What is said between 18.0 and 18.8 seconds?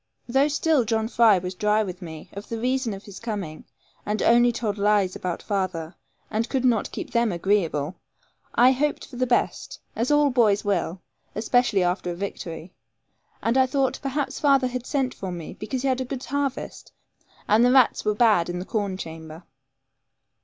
were bad in the